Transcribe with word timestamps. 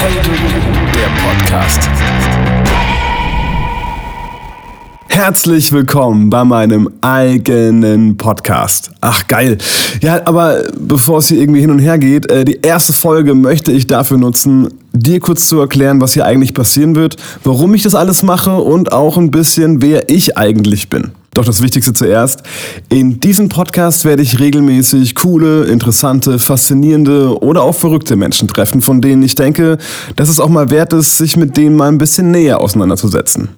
der 0.00 1.10
Podcast. 1.22 1.90
Herzlich 5.08 5.72
willkommen 5.72 6.30
bei 6.30 6.42
meinem 6.42 6.88
eigenen 7.02 8.16
Podcast. 8.16 8.92
Ach 9.02 9.26
geil. 9.26 9.58
Ja, 10.00 10.22
aber 10.24 10.62
bevor 10.78 11.18
es 11.18 11.28
hier 11.28 11.38
irgendwie 11.38 11.60
hin 11.60 11.70
und 11.70 11.80
her 11.80 11.98
geht, 11.98 12.30
äh, 12.30 12.46
die 12.46 12.60
erste 12.62 12.94
Folge 12.94 13.34
möchte 13.34 13.72
ich 13.72 13.88
dafür 13.88 14.16
nutzen, 14.16 14.68
dir 14.92 15.20
kurz 15.20 15.48
zu 15.48 15.60
erklären, 15.60 16.00
was 16.00 16.14
hier 16.14 16.24
eigentlich 16.24 16.54
passieren 16.54 16.96
wird, 16.96 17.16
warum 17.44 17.74
ich 17.74 17.82
das 17.82 17.94
alles 17.94 18.22
mache 18.22 18.54
und 18.54 18.92
auch 18.92 19.18
ein 19.18 19.30
bisschen, 19.30 19.82
wer 19.82 20.08
ich 20.08 20.38
eigentlich 20.38 20.88
bin. 20.88 21.10
Doch 21.34 21.44
das 21.44 21.62
Wichtigste 21.62 21.92
zuerst. 21.92 22.42
In 22.88 23.20
diesem 23.20 23.48
Podcast 23.48 24.04
werde 24.04 24.22
ich 24.22 24.40
regelmäßig 24.40 25.14
coole, 25.14 25.64
interessante, 25.64 26.40
faszinierende 26.40 27.40
oder 27.40 27.62
auch 27.62 27.74
verrückte 27.74 28.16
Menschen 28.16 28.48
treffen, 28.48 28.82
von 28.82 29.00
denen 29.00 29.22
ich 29.22 29.36
denke, 29.36 29.78
dass 30.16 30.28
es 30.28 30.40
auch 30.40 30.48
mal 30.48 30.70
wert 30.70 30.92
ist, 30.92 31.18
sich 31.18 31.36
mit 31.36 31.56
denen 31.56 31.76
mal 31.76 31.88
ein 31.88 31.98
bisschen 31.98 32.32
näher 32.32 32.60
auseinanderzusetzen. 32.60 33.50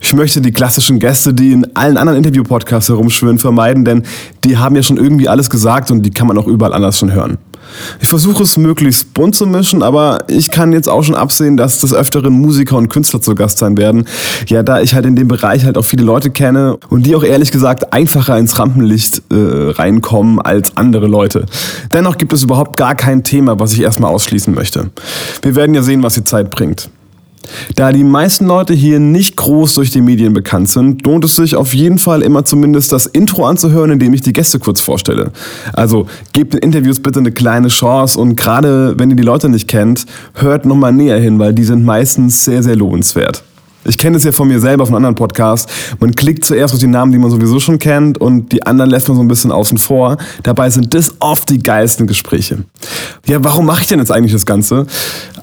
Ich 0.00 0.12
möchte 0.14 0.40
die 0.40 0.52
klassischen 0.52 0.98
Gäste, 0.98 1.32
die 1.32 1.52
in 1.52 1.76
allen 1.76 1.96
anderen 1.96 2.18
Interview-Podcasts 2.18 2.88
herumschwirren, 2.88 3.38
vermeiden, 3.38 3.84
denn 3.84 4.02
die 4.44 4.58
haben 4.58 4.76
ja 4.76 4.82
schon 4.82 4.96
irgendwie 4.96 5.28
alles 5.28 5.48
gesagt 5.48 5.90
und 5.90 6.02
die 6.02 6.10
kann 6.10 6.26
man 6.26 6.36
auch 6.38 6.46
überall 6.46 6.74
anders 6.74 6.98
schon 6.98 7.12
hören. 7.12 7.38
Ich 8.00 8.08
versuche 8.08 8.42
es 8.42 8.56
möglichst 8.56 9.14
bunt 9.14 9.34
zu 9.34 9.46
mischen, 9.46 9.82
aber 9.82 10.24
ich 10.28 10.50
kann 10.50 10.72
jetzt 10.72 10.88
auch 10.88 11.02
schon 11.02 11.14
absehen, 11.14 11.56
dass 11.56 11.80
des 11.80 11.92
Öfteren 11.94 12.32
Musiker 12.32 12.76
und 12.76 12.88
Künstler 12.88 13.20
zu 13.20 13.34
Gast 13.34 13.58
sein 13.58 13.76
werden. 13.76 14.06
Ja, 14.46 14.62
da 14.62 14.80
ich 14.80 14.94
halt 14.94 15.06
in 15.06 15.16
dem 15.16 15.28
Bereich 15.28 15.64
halt 15.64 15.78
auch 15.78 15.84
viele 15.84 16.04
Leute 16.04 16.30
kenne 16.30 16.76
und 16.88 17.06
die 17.06 17.14
auch 17.14 17.24
ehrlich 17.24 17.50
gesagt 17.50 17.92
einfacher 17.92 18.38
ins 18.38 18.58
Rampenlicht 18.58 19.22
äh, 19.30 19.70
reinkommen 19.72 20.40
als 20.40 20.76
andere 20.76 21.06
Leute. 21.06 21.46
Dennoch 21.92 22.18
gibt 22.18 22.32
es 22.32 22.42
überhaupt 22.42 22.76
gar 22.76 22.94
kein 22.94 23.24
Thema, 23.24 23.58
was 23.58 23.72
ich 23.72 23.80
erstmal 23.80 24.10
ausschließen 24.10 24.54
möchte. 24.54 24.90
Wir 25.42 25.54
werden 25.54 25.74
ja 25.74 25.82
sehen, 25.82 26.02
was 26.02 26.14
die 26.14 26.24
Zeit 26.24 26.50
bringt. 26.50 26.90
Da 27.74 27.92
die 27.92 28.04
meisten 28.04 28.46
Leute 28.46 28.74
hier 28.74 29.00
nicht 29.00 29.36
groß 29.36 29.74
durch 29.74 29.90
die 29.90 30.00
Medien 30.00 30.32
bekannt 30.32 30.68
sind, 30.68 31.04
lohnt 31.06 31.24
es 31.24 31.36
sich 31.36 31.56
auf 31.56 31.74
jeden 31.74 31.98
Fall 31.98 32.22
immer 32.22 32.44
zumindest 32.44 32.92
das 32.92 33.06
Intro 33.06 33.46
anzuhören, 33.46 33.90
indem 33.90 34.14
ich 34.14 34.22
die 34.22 34.32
Gäste 34.32 34.58
kurz 34.58 34.80
vorstelle. 34.80 35.32
Also 35.72 36.06
gebt 36.32 36.54
den 36.54 36.60
Interviews 36.60 37.00
bitte 37.00 37.20
eine 37.20 37.32
kleine 37.32 37.68
Chance 37.68 38.18
und 38.18 38.36
gerade 38.36 38.94
wenn 38.98 39.10
ihr 39.10 39.16
die 39.16 39.22
Leute 39.22 39.48
nicht 39.48 39.68
kennt, 39.68 40.06
hört 40.34 40.66
nochmal 40.66 40.92
näher 40.92 41.18
hin, 41.18 41.38
weil 41.38 41.52
die 41.52 41.64
sind 41.64 41.84
meistens 41.84 42.44
sehr, 42.44 42.62
sehr 42.62 42.76
lohnenswert. 42.76 43.42
Ich 43.84 43.98
kenne 43.98 44.16
es 44.16 44.24
ja 44.24 44.32
von 44.32 44.48
mir 44.48 44.60
selber 44.60 44.86
von 44.86 44.94
anderen 44.94 45.14
Podcasts. 45.14 45.72
Man 45.98 46.14
klickt 46.14 46.44
zuerst 46.44 46.74
auf 46.74 46.80
die 46.80 46.86
Namen, 46.86 47.12
die 47.12 47.18
man 47.18 47.30
sowieso 47.30 47.58
schon 47.58 47.78
kennt 47.78 48.18
und 48.18 48.52
die 48.52 48.62
anderen 48.64 48.90
lässt 48.90 49.08
man 49.08 49.16
so 49.16 49.22
ein 49.22 49.28
bisschen 49.28 49.50
außen 49.50 49.78
vor. 49.78 50.18
Dabei 50.42 50.70
sind 50.70 50.94
das 50.94 51.14
oft 51.20 51.48
die 51.48 51.58
geilsten 51.58 52.06
Gespräche. 52.06 52.64
Ja, 53.26 53.42
warum 53.42 53.66
mache 53.66 53.82
ich 53.82 53.86
denn 53.88 53.98
jetzt 53.98 54.12
eigentlich 54.12 54.32
das 54.32 54.46
Ganze? 54.46 54.86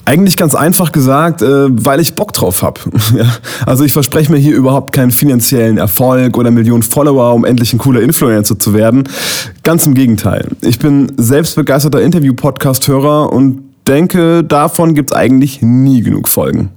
Eigentlich 0.06 0.38
ganz 0.38 0.56
einfach 0.56 0.92
gesagt, 0.92 1.42
äh, 1.42 1.67
weil 1.70 2.00
ich 2.00 2.16
Bock 2.16 2.34
drauf 2.34 2.64
habe. 2.64 2.80
Also 3.66 3.84
ich 3.84 3.94
verspreche 3.94 4.32
mir 4.32 4.38
hier 4.38 4.56
überhaupt 4.56 4.94
keinen 4.94 5.12
finanziellen 5.12 5.78
Erfolg 5.78 6.38
oder 6.38 6.50
Millionen 6.50 6.84
Follower, 6.84 7.34
um 7.34 7.45
endlich 7.45 7.73
ein 7.73 7.78
cooler 7.78 8.02
Influencer 8.02 8.58
zu 8.58 8.73
werden. 8.73 9.08
Ganz 9.64 9.86
im 9.86 9.94
Gegenteil. 9.94 10.48
Ich 10.62 10.80
bin 10.80 11.12
selbst 11.17 11.56
begeisterter 11.56 12.02
Interview-Podcast-Hörer 12.02 13.32
und 13.32 13.64
denke, 13.88 14.44
davon 14.44 14.94
gibt 14.94 15.12
es 15.12 15.17
eigentlich 15.17 15.62
nie 15.62 16.02
genug 16.02 16.28
Folgen. 16.28 16.70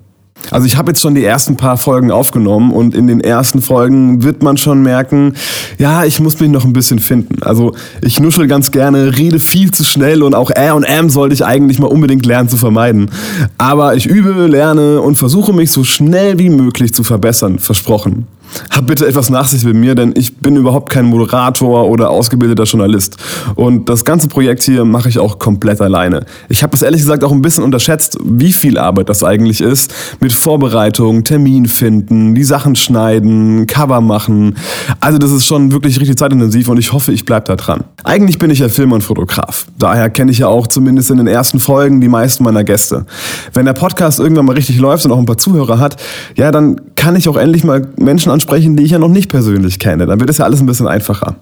Also 0.50 0.66
ich 0.66 0.76
habe 0.76 0.90
jetzt 0.90 1.00
schon 1.00 1.14
die 1.14 1.24
ersten 1.24 1.56
paar 1.56 1.76
Folgen 1.76 2.10
aufgenommen 2.10 2.72
und 2.72 2.94
in 2.94 3.06
den 3.06 3.20
ersten 3.20 3.62
Folgen 3.62 4.22
wird 4.22 4.42
man 4.42 4.56
schon 4.56 4.82
merken, 4.82 5.34
ja, 5.78 6.04
ich 6.04 6.20
muss 6.20 6.38
mich 6.40 6.50
noch 6.50 6.64
ein 6.64 6.72
bisschen 6.72 6.98
finden. 6.98 7.42
Also 7.42 7.74
ich 8.00 8.20
nuschel 8.20 8.46
ganz 8.46 8.70
gerne, 8.70 9.16
rede 9.16 9.40
viel 9.40 9.70
zu 9.70 9.84
schnell 9.84 10.22
und 10.22 10.34
auch 10.34 10.50
Ä 10.50 10.72
und 10.72 10.84
M 10.84 11.10
sollte 11.10 11.34
ich 11.34 11.44
eigentlich 11.44 11.78
mal 11.78 11.86
unbedingt 11.86 12.26
lernen 12.26 12.48
zu 12.48 12.56
vermeiden. 12.56 13.10
Aber 13.58 13.94
ich 13.94 14.06
übe, 14.06 14.46
lerne 14.46 15.00
und 15.00 15.16
versuche 15.16 15.52
mich 15.52 15.70
so 15.70 15.84
schnell 15.84 16.38
wie 16.38 16.50
möglich 16.50 16.92
zu 16.92 17.04
verbessern, 17.04 17.58
versprochen. 17.58 18.27
Hab 18.70 18.86
bitte 18.86 19.06
etwas 19.06 19.31
Nachsicht 19.31 19.64
mit 19.64 19.77
mir, 19.77 19.95
denn 19.95 20.13
ich 20.17 20.36
bin 20.36 20.57
überhaupt 20.57 20.90
kein 20.90 21.07
Moderator 21.07 21.89
oder 21.89 22.11
ausgebildeter 22.11 22.64
Journalist. 22.64 23.17
Und 23.55 23.89
das 23.89 24.05
ganze 24.05 24.29
Projekt 24.29 24.63
hier 24.63 24.85
mache 24.85 25.08
ich 25.08 25.18
auch 25.18 25.39
komplett 25.39 25.80
alleine. 25.80 26.24
Ich 26.48 26.62
habe 26.62 26.74
es 26.74 26.83
ehrlich 26.83 27.01
gesagt 27.01 27.24
auch 27.24 27.33
ein 27.33 27.42
bisschen 27.42 27.64
unterschätzt, 27.64 28.18
wie 28.24 28.52
viel 28.52 28.79
Arbeit 28.79 29.08
das 29.08 29.24
eigentlich 29.24 29.61
ist. 29.61 29.95
Mit 30.20 30.33
Vorbereitung, 30.33 31.24
Termin 31.24 31.67
finden, 31.67 32.35
die 32.35 32.45
Sachen 32.45 32.77
schneiden, 32.77 33.67
Cover 33.67 34.01
machen. 34.01 34.57
Also 35.01 35.18
das 35.18 35.30
ist 35.30 35.46
schon 35.46 35.73
wirklich 35.73 36.01
richtig 36.01 36.17
zeitintensiv 36.17 36.68
und 36.68 36.79
ich 36.79 36.92
hoffe, 36.92 37.12
ich 37.12 37.24
bleibe 37.24 37.46
da 37.46 37.57
dran. 37.57 37.85
Eigentlich 38.05 38.39
bin 38.39 38.51
ich 38.51 38.58
ja 38.58 38.68
Filmer 38.68 38.96
und 38.96 39.02
Fotograf. 39.02 39.67
Daher 39.79 40.11
kenne 40.11 40.30
ich 40.30 40.39
ja 40.39 40.48
auch 40.48 40.67
zumindest 40.67 41.11
in 41.11 41.18
den 41.18 41.27
ersten 41.27 41.61
Folgen 41.61 42.01
die 42.01 42.08
meisten 42.08 42.45
meiner 42.45 42.64
Gäste. 42.64 43.07
Wenn 43.52 43.67
der 43.67 43.73
Podcast 43.73 44.20
irgendwann 44.20 44.46
mal 44.46 44.55
richtig 44.55 44.79
läuft 44.79 45.05
und 45.05 45.12
auch 45.12 45.18
ein 45.18 45.27
paar 45.27 45.39
Zuhörer 45.39 45.79
hat, 45.79 45.96
ja, 46.36 46.51
dann 46.51 46.80
kann 47.02 47.17
ich 47.17 47.29
auch 47.29 47.36
endlich 47.36 47.64
mal 47.64 47.89
Menschen 47.98 48.30
ansprechen, 48.30 48.77
die 48.77 48.85
ich 48.85 48.92
ja 48.92 49.01
noch 49.01 49.08
nicht 49.08 49.29
persönlich 49.29 49.80
kenne. 49.80 50.07
Dann 50.07 50.20
wird 50.20 50.30
es 50.30 50.39
ja 50.39 50.45
alles 50.45 50.61
ein 50.61 50.67
bisschen 50.67 50.86
einfacher. 50.86 51.35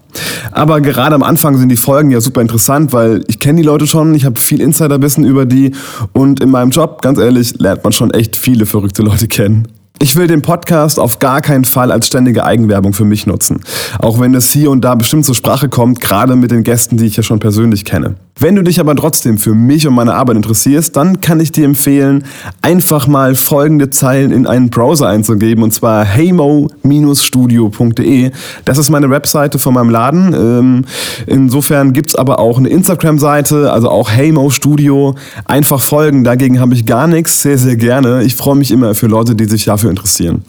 Aber 0.51 0.81
gerade 0.81 1.13
am 1.13 1.21
Anfang 1.21 1.55
sind 1.55 1.69
die 1.69 1.77
Folgen 1.77 2.09
ja 2.09 2.19
super 2.19 2.41
interessant, 2.41 2.93
weil 2.93 3.23
ich 3.27 3.37
kenne 3.37 3.61
die 3.61 3.67
Leute 3.67 3.85
schon, 3.85 4.15
ich 4.15 4.25
habe 4.25 4.39
viel 4.39 4.59
Insiderwissen 4.59 5.23
über 5.23 5.45
die 5.45 5.73
und 6.13 6.41
in 6.41 6.49
meinem 6.49 6.71
Job, 6.71 7.03
ganz 7.03 7.19
ehrlich, 7.19 7.59
lernt 7.59 7.83
man 7.83 7.93
schon 7.93 8.09
echt 8.09 8.37
viele 8.37 8.65
verrückte 8.65 9.03
Leute 9.03 9.27
kennen. 9.27 9.67
Ich 9.99 10.15
will 10.15 10.25
den 10.25 10.41
Podcast 10.41 10.99
auf 10.99 11.19
gar 11.19 11.41
keinen 11.41 11.63
Fall 11.63 11.91
als 11.91 12.07
ständige 12.07 12.43
Eigenwerbung 12.43 12.93
für 12.93 13.05
mich 13.05 13.27
nutzen. 13.27 13.59
Auch 13.99 14.19
wenn 14.19 14.33
es 14.33 14.51
hier 14.51 14.71
und 14.71 14.81
da 14.81 14.95
bestimmt 14.95 15.25
zur 15.25 15.35
Sprache 15.35 15.69
kommt, 15.69 16.01
gerade 16.01 16.35
mit 16.35 16.49
den 16.49 16.63
Gästen, 16.63 16.97
die 16.97 17.05
ich 17.05 17.17
ja 17.17 17.21
schon 17.21 17.37
persönlich 17.37 17.85
kenne. 17.85 18.15
Wenn 18.41 18.55
du 18.55 18.63
dich 18.63 18.79
aber 18.79 18.95
trotzdem 18.95 19.37
für 19.37 19.53
mich 19.53 19.85
und 19.85 19.93
meine 19.93 20.15
Arbeit 20.15 20.35
interessierst, 20.35 20.95
dann 20.95 21.21
kann 21.21 21.39
ich 21.39 21.51
dir 21.51 21.63
empfehlen, 21.63 22.23
einfach 22.63 23.05
mal 23.05 23.35
folgende 23.35 23.91
Zeilen 23.91 24.31
in 24.31 24.47
einen 24.47 24.71
Browser 24.71 25.09
einzugeben 25.09 25.63
und 25.63 25.75
zwar 25.75 26.03
heymo-studio.de. 26.05 28.31
Das 28.65 28.79
ist 28.79 28.89
meine 28.89 29.11
Webseite 29.11 29.59
von 29.59 29.75
meinem 29.75 29.91
Laden. 29.91 30.33
Ähm, 30.33 30.85
insofern 31.27 31.93
gibt's 31.93 32.15
aber 32.15 32.39
auch 32.39 32.57
eine 32.57 32.69
Instagram-Seite, 32.69 33.71
also 33.71 33.91
auch 33.91 34.09
Heymo 34.09 34.49
Studio. 34.49 35.13
Einfach 35.45 35.79
folgen, 35.79 36.23
dagegen 36.23 36.59
habe 36.59 36.73
ich 36.73 36.87
gar 36.87 37.05
nichts, 37.05 37.43
sehr, 37.43 37.59
sehr 37.59 37.75
gerne. 37.75 38.23
Ich 38.23 38.35
freue 38.35 38.55
mich 38.55 38.71
immer 38.71 38.95
für 38.95 39.05
Leute, 39.05 39.35
die 39.35 39.45
sich 39.45 39.65
dafür 39.65 39.91
interessieren. 39.91 40.43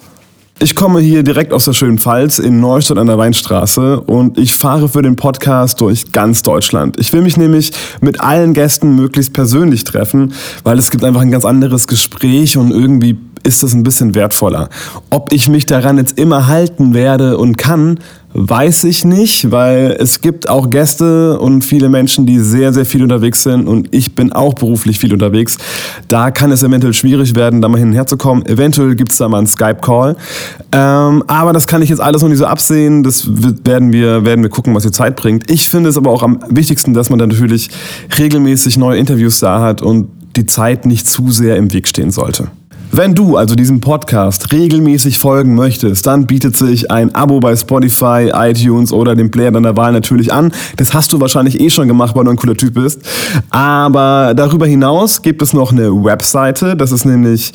Ich 0.62 0.76
komme 0.76 1.00
hier 1.00 1.24
direkt 1.24 1.52
aus 1.52 1.64
der 1.64 1.72
schönen 1.72 1.98
Pfalz 1.98 2.38
in 2.38 2.60
Neustadt 2.60 2.96
an 2.96 3.08
der 3.08 3.18
Weinstraße 3.18 4.00
und 4.00 4.38
ich 4.38 4.56
fahre 4.56 4.88
für 4.88 5.02
den 5.02 5.16
Podcast 5.16 5.80
durch 5.80 6.12
ganz 6.12 6.42
Deutschland. 6.42 7.00
Ich 7.00 7.12
will 7.12 7.20
mich 7.20 7.36
nämlich 7.36 7.72
mit 8.00 8.20
allen 8.20 8.54
Gästen 8.54 8.94
möglichst 8.94 9.32
persönlich 9.32 9.82
treffen, 9.82 10.34
weil 10.62 10.78
es 10.78 10.92
gibt 10.92 11.02
einfach 11.02 11.22
ein 11.22 11.32
ganz 11.32 11.44
anderes 11.44 11.88
Gespräch 11.88 12.56
und 12.56 12.70
irgendwie 12.70 13.18
ist 13.42 13.64
das 13.64 13.74
ein 13.74 13.82
bisschen 13.82 14.14
wertvoller. 14.14 14.68
Ob 15.10 15.32
ich 15.32 15.48
mich 15.48 15.66
daran 15.66 15.98
jetzt 15.98 16.16
immer 16.16 16.46
halten 16.46 16.94
werde 16.94 17.38
und 17.38 17.58
kann, 17.58 17.98
weiß 18.34 18.84
ich 18.84 19.04
nicht, 19.04 19.50
weil 19.50 19.96
es 19.98 20.20
gibt 20.20 20.48
auch 20.48 20.70
Gäste 20.70 21.38
und 21.38 21.62
viele 21.62 21.88
Menschen, 21.88 22.26
die 22.26 22.38
sehr, 22.38 22.72
sehr 22.72 22.86
viel 22.86 23.02
unterwegs 23.02 23.42
sind 23.42 23.68
und 23.68 23.88
ich 23.94 24.14
bin 24.14 24.32
auch 24.32 24.54
beruflich 24.54 24.98
viel 24.98 25.12
unterwegs. 25.12 25.58
Da 26.08 26.30
kann 26.30 26.50
es 26.50 26.62
eventuell 26.62 26.94
schwierig 26.94 27.34
werden, 27.34 27.60
da 27.60 27.68
mal 27.68 27.78
hin 27.78 27.88
und 27.88 27.94
her 27.94 28.06
zu 28.06 28.16
kommen. 28.16 28.44
Eventuell 28.46 28.94
gibt 28.94 29.12
es 29.12 29.18
da 29.18 29.28
mal 29.28 29.38
einen 29.38 29.46
Skype-Call. 29.46 30.16
Ähm, 30.72 31.24
aber 31.26 31.52
das 31.52 31.66
kann 31.66 31.82
ich 31.82 31.90
jetzt 31.90 32.00
alles 32.00 32.22
noch 32.22 32.28
nicht 32.28 32.38
so 32.38 32.46
absehen. 32.46 33.02
Das 33.02 33.28
werden 33.64 33.92
wir, 33.92 34.24
werden 34.24 34.42
wir 34.42 34.50
gucken, 34.50 34.74
was 34.74 34.84
die 34.84 34.90
Zeit 34.90 35.16
bringt. 35.16 35.50
Ich 35.50 35.68
finde 35.68 35.90
es 35.90 35.96
aber 35.96 36.10
auch 36.10 36.22
am 36.22 36.40
wichtigsten, 36.48 36.94
dass 36.94 37.10
man 37.10 37.18
dann 37.18 37.28
natürlich 37.28 37.70
regelmäßig 38.18 38.78
neue 38.78 38.98
Interviews 38.98 39.40
da 39.40 39.60
hat 39.60 39.82
und 39.82 40.08
die 40.36 40.46
Zeit 40.46 40.86
nicht 40.86 41.06
zu 41.06 41.30
sehr 41.30 41.56
im 41.56 41.72
Weg 41.72 41.86
stehen 41.86 42.10
sollte. 42.10 42.48
Wenn 42.94 43.14
du 43.14 43.38
also 43.38 43.54
diesem 43.54 43.80
Podcast 43.80 44.52
regelmäßig 44.52 45.18
folgen 45.18 45.54
möchtest, 45.54 46.06
dann 46.06 46.26
bietet 46.26 46.58
sich 46.58 46.90
ein 46.90 47.14
Abo 47.14 47.40
bei 47.40 47.56
Spotify, 47.56 48.30
iTunes 48.34 48.92
oder 48.92 49.14
dem 49.14 49.30
Player 49.30 49.50
deiner 49.50 49.78
Wahl 49.78 49.92
natürlich 49.92 50.30
an. 50.30 50.52
Das 50.76 50.92
hast 50.92 51.10
du 51.10 51.18
wahrscheinlich 51.18 51.58
eh 51.58 51.70
schon 51.70 51.88
gemacht, 51.88 52.14
weil 52.14 52.24
du 52.24 52.32
ein 52.32 52.36
cooler 52.36 52.54
Typ 52.54 52.74
bist. 52.74 53.00
Aber 53.48 54.34
darüber 54.36 54.66
hinaus 54.66 55.22
gibt 55.22 55.40
es 55.40 55.54
noch 55.54 55.72
eine 55.72 55.90
Webseite, 56.04 56.76
das 56.76 56.92
ist 56.92 57.06
nämlich 57.06 57.54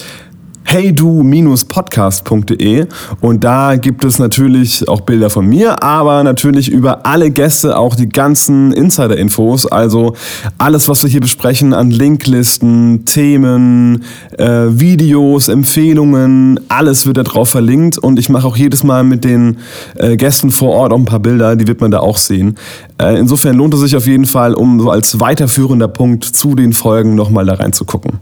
heydu-podcast.de 0.67 2.85
und 3.21 3.43
da 3.43 3.77
gibt 3.77 4.03
es 4.03 4.19
natürlich 4.19 4.87
auch 4.87 5.01
Bilder 5.01 5.29
von 5.29 5.45
mir, 5.45 5.81
aber 5.81 6.23
natürlich 6.23 6.69
über 6.69 7.05
alle 7.05 7.31
Gäste 7.31 7.77
auch 7.77 7.95
die 7.95 8.09
ganzen 8.09 8.73
Insider-Infos, 8.73 9.65
also 9.65 10.13
alles, 10.57 10.89
was 10.89 11.03
wir 11.03 11.09
hier 11.09 11.21
besprechen 11.21 11.73
an 11.73 11.89
Linklisten, 11.89 13.05
Themen, 13.05 14.03
äh, 14.37 14.65
Videos, 14.69 15.47
Empfehlungen, 15.47 16.59
alles 16.67 17.05
wird 17.05 17.17
da 17.17 17.23
drauf 17.23 17.49
verlinkt 17.49 17.97
und 17.97 18.19
ich 18.19 18.27
mache 18.29 18.45
auch 18.45 18.57
jedes 18.57 18.83
Mal 18.83 19.05
mit 19.05 19.23
den 19.23 19.59
äh, 19.95 20.17
Gästen 20.17 20.51
vor 20.51 20.71
Ort 20.71 20.91
auch 20.91 20.97
ein 20.97 21.05
paar 21.05 21.19
Bilder, 21.19 21.55
die 21.55 21.67
wird 21.67 21.79
man 21.79 21.91
da 21.91 21.99
auch 21.99 22.17
sehen. 22.17 22.57
Äh, 23.01 23.17
insofern 23.17 23.55
lohnt 23.55 23.73
es 23.73 23.79
sich 23.79 23.95
auf 23.95 24.05
jeden 24.05 24.25
Fall, 24.25 24.53
um 24.53 24.81
so 24.81 24.89
als 24.89 25.19
weiterführender 25.19 25.87
Punkt 25.87 26.25
zu 26.25 26.55
den 26.55 26.73
Folgen 26.73 27.15
nochmal 27.15 27.45
da 27.45 27.53
reinzugucken. 27.53 28.19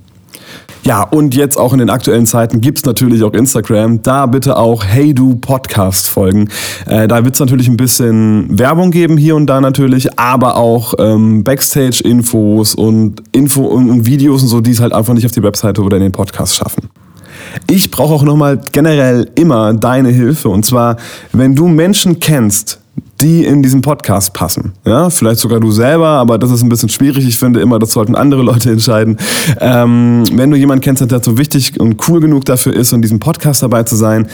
Ja, 0.83 1.01
und 1.01 1.33
jetzt 1.33 1.57
auch 1.57 1.73
in 1.73 1.79
den 1.79 1.89
aktuellen 1.89 2.27
Zeiten 2.27 2.61
gibt's 2.61 2.85
natürlich 2.85 3.23
auch 3.23 3.33
Instagram. 3.33 4.03
Da 4.03 4.27
bitte 4.27 4.55
auch 4.55 4.85
Hey 4.85 5.15
Du 5.15 5.35
Podcast 5.35 6.07
folgen. 6.07 6.47
Äh, 6.85 7.07
da 7.07 7.25
wird's 7.25 7.39
natürlich 7.39 7.67
ein 7.67 7.75
bisschen 7.75 8.59
Werbung 8.59 8.91
geben 8.91 9.17
hier 9.17 9.35
und 9.35 9.47
da 9.47 9.59
natürlich, 9.61 10.19
aber 10.19 10.57
auch 10.57 10.93
ähm, 10.99 11.43
Backstage-Infos 11.43 12.75
und 12.75 13.23
Info 13.31 13.65
und, 13.65 13.89
und 13.89 14.05
Videos 14.05 14.43
und 14.43 14.49
so, 14.49 14.61
die 14.61 14.71
es 14.71 14.79
halt 14.79 14.93
einfach 14.93 15.15
nicht 15.15 15.25
auf 15.25 15.31
die 15.31 15.41
Webseite 15.41 15.81
oder 15.81 15.97
in 15.97 16.03
den 16.03 16.11
Podcast 16.11 16.55
schaffen. 16.55 16.89
Ich 17.67 17.89
brauche 17.89 18.13
auch 18.13 18.23
nochmal 18.23 18.61
generell 18.71 19.29
immer 19.35 19.73
deine 19.73 20.09
Hilfe. 20.09 20.49
Und 20.49 20.65
zwar, 20.67 20.97
wenn 21.31 21.55
du 21.55 21.67
Menschen 21.67 22.19
kennst, 22.19 22.79
die 23.21 23.45
in 23.45 23.63
diesen 23.63 23.81
Podcast 23.81 24.33
passen. 24.33 24.73
Ja, 24.85 25.09
vielleicht 25.09 25.39
sogar 25.39 25.59
du 25.59 25.71
selber, 25.71 26.07
aber 26.07 26.37
das 26.37 26.51
ist 26.51 26.63
ein 26.63 26.69
bisschen 26.69 26.89
schwierig. 26.89 27.25
Ich 27.25 27.37
finde 27.37 27.61
immer, 27.61 27.79
das 27.79 27.91
sollten 27.91 28.15
andere 28.15 28.43
Leute 28.43 28.71
entscheiden. 28.71 29.17
Ähm, 29.59 30.23
wenn 30.33 30.51
du 30.51 30.57
jemanden 30.57 30.81
kennst, 30.81 31.09
der 31.09 31.23
so 31.23 31.37
wichtig 31.37 31.79
und 31.79 32.07
cool 32.09 32.19
genug 32.19 32.45
dafür 32.45 32.73
ist, 32.73 32.91
in 32.91 33.01
diesem 33.01 33.19
Podcast 33.19 33.63
dabei 33.63 33.83
zu 33.83 33.95
sein, 33.95 34.27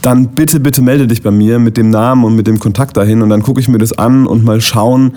dann 0.00 0.28
bitte, 0.28 0.60
bitte 0.60 0.82
melde 0.82 1.06
dich 1.06 1.22
bei 1.22 1.30
mir 1.30 1.58
mit 1.58 1.76
dem 1.76 1.90
Namen 1.90 2.24
und 2.24 2.34
mit 2.34 2.46
dem 2.46 2.58
Kontakt 2.58 2.96
dahin 2.96 3.22
und 3.22 3.28
dann 3.28 3.42
gucke 3.42 3.60
ich 3.60 3.68
mir 3.68 3.78
das 3.78 3.92
an 3.92 4.26
und 4.26 4.44
mal 4.44 4.60
schauen, 4.60 5.12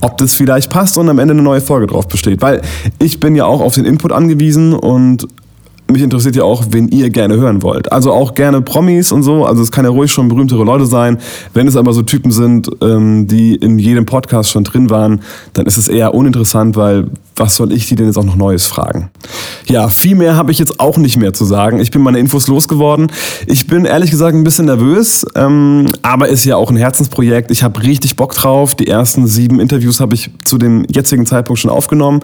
ob 0.00 0.16
das 0.18 0.32
vielleicht 0.32 0.70
passt 0.70 0.96
und 0.96 1.08
am 1.08 1.18
Ende 1.18 1.34
eine 1.34 1.42
neue 1.42 1.60
Folge 1.60 1.88
drauf 1.88 2.08
besteht. 2.08 2.40
Weil 2.40 2.62
ich 2.98 3.20
bin 3.20 3.34
ja 3.34 3.44
auch 3.44 3.60
auf 3.60 3.74
den 3.74 3.84
Input 3.84 4.12
angewiesen 4.12 4.72
und 4.72 5.26
mich 5.92 6.02
interessiert 6.02 6.36
ja 6.36 6.44
auch, 6.44 6.64
wen 6.70 6.88
ihr 6.88 7.10
gerne 7.10 7.36
hören 7.36 7.62
wollt. 7.62 7.90
Also 7.92 8.12
auch 8.12 8.34
gerne 8.34 8.62
Promis 8.62 9.12
und 9.12 9.22
so. 9.22 9.44
Also 9.44 9.62
es 9.62 9.70
kann 9.70 9.84
ja 9.84 9.90
ruhig 9.90 10.10
schon 10.10 10.28
berühmtere 10.28 10.64
Leute 10.64 10.86
sein. 10.86 11.18
Wenn 11.54 11.66
es 11.66 11.76
aber 11.76 11.92
so 11.92 12.02
Typen 12.02 12.30
sind, 12.30 12.70
ähm, 12.82 13.26
die 13.26 13.54
in 13.54 13.78
jedem 13.78 14.06
Podcast 14.06 14.50
schon 14.50 14.64
drin 14.64 14.90
waren, 14.90 15.20
dann 15.52 15.66
ist 15.66 15.76
es 15.76 15.88
eher 15.88 16.14
uninteressant, 16.14 16.76
weil 16.76 17.06
was 17.40 17.56
soll 17.56 17.72
ich 17.72 17.86
die 17.86 17.94
denn 17.94 18.06
jetzt 18.06 18.18
auch 18.18 18.24
noch 18.24 18.36
Neues 18.36 18.66
fragen? 18.66 19.10
Ja, 19.66 19.88
viel 19.88 20.14
mehr 20.14 20.36
habe 20.36 20.52
ich 20.52 20.58
jetzt 20.58 20.78
auch 20.78 20.98
nicht 20.98 21.16
mehr 21.16 21.32
zu 21.32 21.46
sagen. 21.46 21.80
Ich 21.80 21.90
bin 21.90 22.02
meine 22.02 22.18
Infos 22.18 22.48
losgeworden. 22.48 23.10
Ich 23.46 23.66
bin 23.66 23.86
ehrlich 23.86 24.10
gesagt 24.10 24.34
ein 24.34 24.44
bisschen 24.44 24.66
nervös, 24.66 25.24
ähm, 25.34 25.86
aber 26.02 26.28
ist 26.28 26.44
ja 26.44 26.56
auch 26.56 26.70
ein 26.70 26.76
Herzensprojekt. 26.76 27.50
Ich 27.50 27.62
habe 27.62 27.82
richtig 27.82 28.16
Bock 28.16 28.34
drauf. 28.34 28.74
Die 28.74 28.88
ersten 28.88 29.26
sieben 29.26 29.58
Interviews 29.58 30.00
habe 30.00 30.14
ich 30.14 30.30
zu 30.44 30.58
dem 30.58 30.84
jetzigen 30.90 31.24
Zeitpunkt 31.24 31.60
schon 31.60 31.70
aufgenommen. 31.70 32.20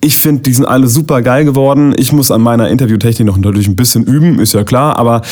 Ich 0.00 0.16
finde, 0.16 0.42
die 0.42 0.52
sind 0.52 0.66
alle 0.66 0.88
super 0.88 1.22
geil 1.22 1.44
geworden. 1.44 1.94
Ich 1.96 2.12
muss 2.12 2.30
an 2.30 2.40
meiner 2.40 2.68
Interviewtechnik 2.68 3.26
noch 3.26 3.36
natürlich 3.36 3.68
ein 3.68 3.76
bisschen 3.76 4.04
üben, 4.04 4.38
ist 4.38 4.52
ja 4.52 4.62
klar, 4.64 4.98
aber 4.98 5.22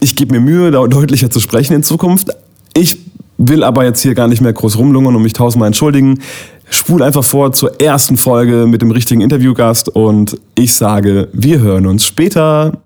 ich 0.00 0.16
gebe 0.16 0.34
mir 0.34 0.40
Mühe, 0.40 0.70
deutlicher 0.70 1.30
zu 1.30 1.40
sprechen 1.40 1.74
in 1.74 1.82
Zukunft. 1.82 2.30
Ich 2.74 2.98
will 3.38 3.62
aber 3.62 3.84
jetzt 3.84 4.00
hier 4.00 4.14
gar 4.14 4.28
nicht 4.28 4.40
mehr 4.40 4.52
groß 4.52 4.78
rumlungern 4.78 5.14
und 5.14 5.22
mich 5.22 5.32
tausendmal 5.34 5.68
entschuldigen. 5.68 6.20
Spul 6.70 7.02
einfach 7.02 7.24
vor 7.24 7.52
zur 7.52 7.80
ersten 7.80 8.16
Folge 8.16 8.66
mit 8.66 8.82
dem 8.82 8.90
richtigen 8.90 9.20
Interviewgast 9.20 9.88
und 9.88 10.40
ich 10.54 10.74
sage, 10.74 11.28
wir 11.32 11.60
hören 11.60 11.86
uns 11.86 12.04
später. 12.04 12.83